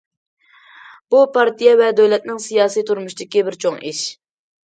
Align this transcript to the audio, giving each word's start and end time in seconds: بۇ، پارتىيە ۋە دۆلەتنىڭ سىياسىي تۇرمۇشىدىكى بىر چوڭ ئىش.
بۇ، 1.15 1.19
پارتىيە 1.35 1.75
ۋە 1.81 1.89
دۆلەتنىڭ 1.99 2.41
سىياسىي 2.47 2.87
تۇرمۇشىدىكى 2.87 3.45
بىر 3.51 3.61
چوڭ 3.65 3.77
ئىش. 3.91 4.01